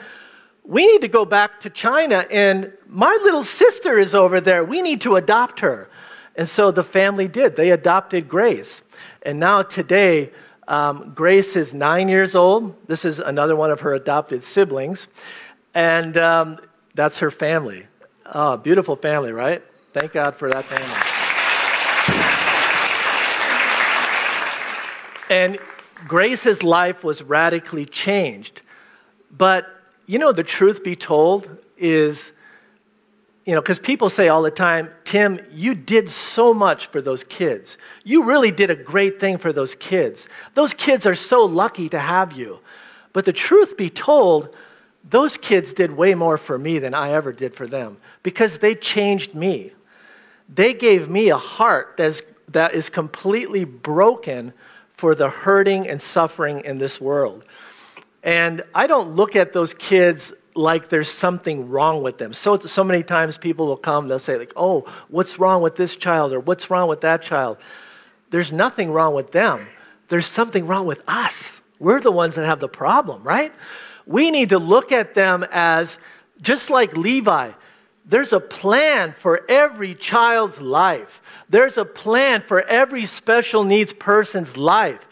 [0.64, 4.64] we need to go back to China, and my little sister is over there.
[4.64, 5.88] We need to adopt her.
[6.34, 7.56] And so the family did.
[7.56, 8.82] They adopted Grace.
[9.22, 10.32] And now today,
[10.68, 12.74] um, Grace is nine years old.
[12.88, 15.08] This is another one of her adopted siblings.
[15.72, 16.58] And um,
[16.94, 17.86] that's her family.
[18.26, 19.62] Oh, beautiful family, right?
[19.92, 21.16] Thank God for that family.
[25.30, 25.58] And
[26.06, 28.62] Grace's life was radically changed.
[29.30, 29.66] But,
[30.06, 32.32] you know, the truth be told is,
[33.44, 37.24] you know, because people say all the time, Tim, you did so much for those
[37.24, 37.76] kids.
[38.04, 40.28] You really did a great thing for those kids.
[40.54, 42.60] Those kids are so lucky to have you.
[43.12, 44.54] But the truth be told,
[45.08, 48.74] those kids did way more for me than I ever did for them because they
[48.74, 49.70] changed me.
[50.48, 54.52] They gave me a heart that is, that is completely broken
[54.96, 57.46] for the hurting and suffering in this world.
[58.22, 62.32] And I don't look at those kids like there's something wrong with them.
[62.32, 65.96] So, so many times people will come, they'll say, like, oh, what's wrong with this
[65.96, 67.58] child or what's wrong with that child?
[68.30, 69.66] There's nothing wrong with them.
[70.08, 71.60] There's something wrong with us.
[71.78, 73.54] We're the ones that have the problem, right?
[74.06, 75.98] We need to look at them as
[76.40, 77.50] just like Levi.
[78.06, 81.20] There's a plan for every child's life.
[81.48, 85.06] There's a plan for every special needs person's life.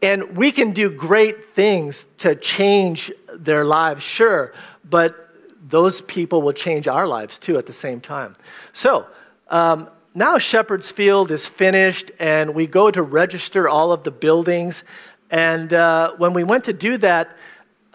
[0.00, 4.52] And we can do great things to change their lives, sure,
[4.88, 5.28] but
[5.68, 8.34] those people will change our lives too at the same time.
[8.72, 9.06] So,
[9.48, 14.82] um, now Shepherd's Field is finished, and we go to register all of the buildings.
[15.30, 17.36] And uh, when we went to do that,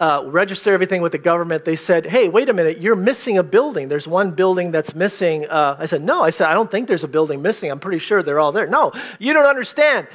[0.04, 3.42] uh, register everything with the government, they said, hey, wait a minute, you're missing a
[3.42, 3.88] building.
[3.88, 5.46] There's one building that's missing.
[5.48, 6.22] Uh, I said, no.
[6.22, 7.70] I said, I don't think there's a building missing.
[7.70, 8.66] I'm pretty sure they're all there.
[8.66, 10.06] No, you don't understand.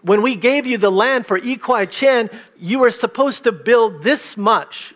[0.00, 4.38] When we gave you the land for Kwai Chen, you were supposed to build this
[4.38, 4.94] much.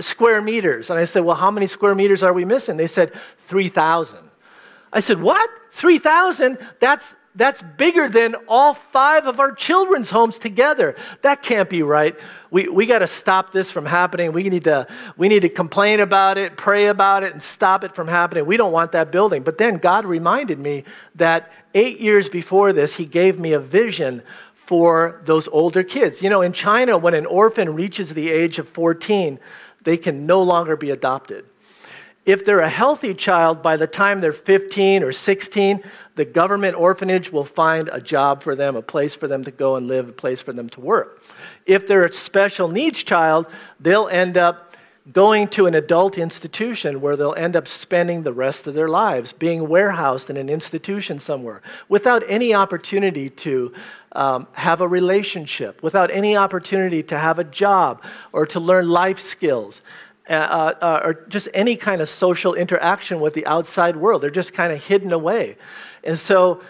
[0.00, 0.88] square meters.
[0.88, 2.78] And I said, Well, how many square meters are we missing?
[2.78, 4.16] They said, 3,000.
[4.94, 5.50] I said, What?
[5.72, 6.56] 3,000?
[6.80, 10.94] That's that's bigger than all five of our children's homes together.
[11.22, 12.18] That can't be right.
[12.50, 14.32] We, we got to stop this from happening.
[14.32, 17.94] We need, to, we need to complain about it, pray about it, and stop it
[17.94, 18.44] from happening.
[18.44, 19.42] We don't want that building.
[19.42, 24.22] But then God reminded me that eight years before this, He gave me a vision
[24.52, 26.20] for those older kids.
[26.20, 29.38] You know, in China, when an orphan reaches the age of 14,
[29.84, 31.46] they can no longer be adopted.
[32.24, 35.82] If they're a healthy child, by the time they're 15 or 16,
[36.14, 39.74] the government orphanage will find a job for them, a place for them to go
[39.74, 41.22] and live, a place for them to work.
[41.66, 43.48] If they're a special needs child,
[43.80, 44.72] they'll end up
[45.10, 49.32] going to an adult institution where they'll end up spending the rest of their lives
[49.32, 53.72] being warehoused in an institution somewhere without any opportunity to
[54.12, 58.00] um, have a relationship, without any opportunity to have a job
[58.32, 59.82] or to learn life skills.
[60.30, 64.22] Uh, uh, uh, or just any kind of social interaction with the outside world.
[64.22, 65.56] They're just kind of hidden away.
[66.04, 66.62] And so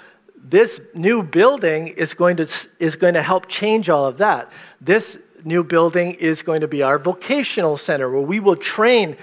[0.42, 2.48] this new building is going to,
[2.78, 4.50] is going to help change all of that.
[4.80, 9.18] This new building is going to be our vocational center where we will train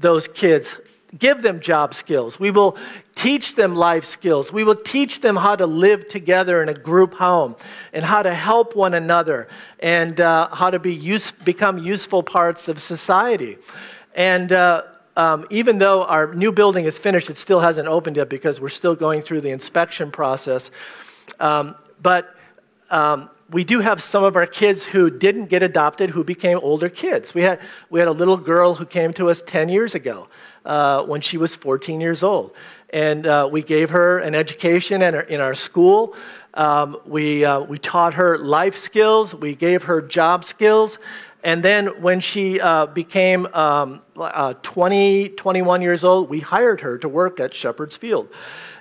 [0.00, 0.76] those kids
[1.18, 2.38] give them job skills.
[2.38, 2.76] We will
[3.14, 4.52] teach them life skills.
[4.52, 7.56] We will teach them how to live together in a group home
[7.92, 9.48] and how to help one another
[9.80, 13.58] and uh, how to be use, become useful parts of society.
[14.14, 14.84] And uh,
[15.16, 18.68] um, even though our new building is finished, it still hasn't opened yet because we're
[18.68, 20.70] still going through the inspection process.
[21.40, 22.34] Um, but
[22.90, 26.88] um, we do have some of our kids who didn't get adopted who became older
[26.88, 27.34] kids.
[27.34, 30.28] We had, we had a little girl who came to us 10 years ago
[30.64, 32.54] uh, when she was 14 years old.
[32.90, 36.14] And uh, we gave her an education in our, in our school.
[36.54, 39.34] Um, we, uh, we taught her life skills.
[39.34, 40.98] We gave her job skills.
[41.42, 46.98] And then when she uh, became um, uh, 20, 21 years old, we hired her
[46.98, 48.28] to work at Shepherd's Field.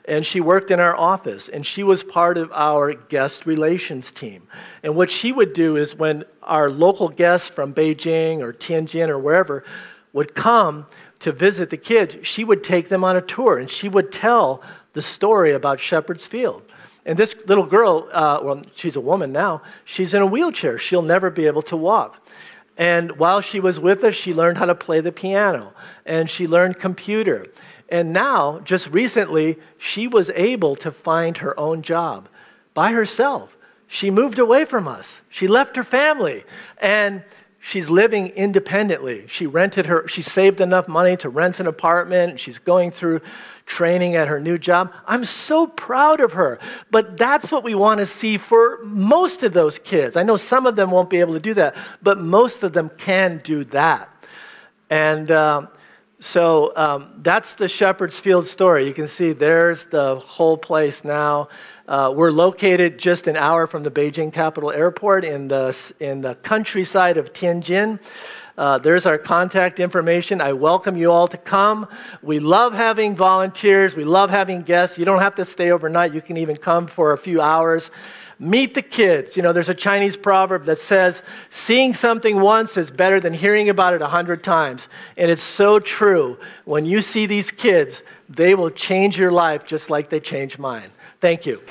[0.05, 4.47] And she worked in our office, and she was part of our guest relations team.
[4.81, 9.19] And what she would do is when our local guests from Beijing or Tianjin or
[9.19, 9.63] wherever
[10.11, 10.87] would come,
[11.19, 14.61] to visit the kids, she would take them on a tour and she would tell
[14.93, 16.63] the story about Shepherd's Field.
[17.05, 20.77] And this little girl, uh, well, she's a woman now, she's in a wheelchair.
[20.77, 22.25] She'll never be able to walk.
[22.77, 25.73] And while she was with us, she learned how to play the piano
[26.05, 27.45] and she learned computer.
[27.89, 32.29] And now, just recently, she was able to find her own job
[32.73, 33.57] by herself.
[33.87, 35.21] She moved away from us.
[35.29, 36.43] She left her family.
[36.77, 37.23] And
[37.59, 39.25] she's living independently.
[39.27, 42.39] She rented her, she saved enough money to rent an apartment.
[42.39, 43.21] She's going through
[43.65, 44.91] training at her new job.
[45.05, 46.59] I'm so proud of her.
[46.89, 50.15] But that's what we want to see for most of those kids.
[50.15, 52.89] I know some of them won't be able to do that, but most of them
[52.97, 54.09] can do that.
[54.89, 55.67] And um,
[56.19, 58.87] so um, that's the Shepherd's Field story.
[58.87, 61.49] You can see there's the whole place now.
[61.89, 66.35] Uh, we're located just an hour from the Beijing Capital Airport in the, in the
[66.35, 67.99] countryside of Tianjin.
[68.55, 70.39] Uh, there's our contact information.
[70.39, 71.87] I welcome you all to come.
[72.21, 73.95] We love having volunteers.
[73.95, 74.99] We love having guests.
[74.99, 76.13] You don't have to stay overnight.
[76.13, 77.89] You can even come for a few hours.
[78.37, 79.35] Meet the kids.
[79.35, 83.67] You know, there's a Chinese proverb that says, seeing something once is better than hearing
[83.67, 84.89] about it a hundred times.
[85.17, 86.37] And it's so true.
[86.65, 90.91] When you see these kids, they will change your life just like they changed mine.
[91.19, 91.61] Thank you.